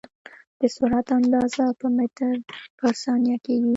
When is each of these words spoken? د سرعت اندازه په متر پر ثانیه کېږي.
د 0.59 0.61
سرعت 0.75 1.07
اندازه 1.19 1.65
په 1.79 1.87
متر 1.97 2.33
پر 2.77 2.93
ثانیه 3.03 3.37
کېږي. 3.45 3.69